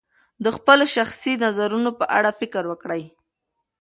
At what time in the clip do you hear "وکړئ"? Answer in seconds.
2.71-3.03